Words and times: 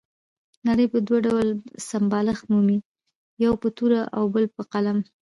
نړۍ 0.67 0.85
په 0.93 0.99
دوه 1.07 1.19
ډول 1.27 1.47
سمبالښت 1.89 2.43
مومي، 2.51 2.79
یو 3.45 3.53
په 3.61 3.67
توره 3.77 4.01
او 4.17 4.23
بل 4.33 4.45
په 4.55 4.61
قلم. 4.73 4.97